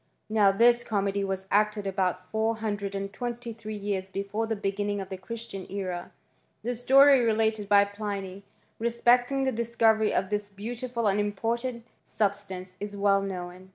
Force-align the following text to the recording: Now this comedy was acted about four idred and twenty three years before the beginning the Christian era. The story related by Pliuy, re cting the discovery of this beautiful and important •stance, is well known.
Now 0.29 0.51
this 0.51 0.83
comedy 0.83 1.23
was 1.23 1.45
acted 1.51 1.85
about 1.85 2.27
four 2.31 2.55
idred 2.55 2.95
and 2.95 3.13
twenty 3.13 3.53
three 3.53 3.75
years 3.75 4.09
before 4.09 4.47
the 4.47 4.55
beginning 4.55 4.97
the 4.97 5.15
Christian 5.15 5.67
era. 5.69 6.11
The 6.63 6.73
story 6.73 7.19
related 7.21 7.69
by 7.69 7.85
Pliuy, 7.85 8.41
re 8.79 8.89
cting 8.89 9.43
the 9.45 9.51
discovery 9.51 10.11
of 10.11 10.31
this 10.31 10.49
beautiful 10.49 11.05
and 11.05 11.19
important 11.19 11.85
•stance, 12.07 12.77
is 12.79 12.97
well 12.97 13.21
known. 13.21 13.69